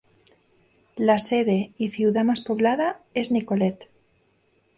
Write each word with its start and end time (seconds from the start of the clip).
La 0.95 1.19
sede 1.19 1.73
y 1.77 1.91
ciudad 1.91 2.23
más 2.23 2.39
poblada 2.39 3.01
es 3.13 3.29
Nicolet. 3.31 3.87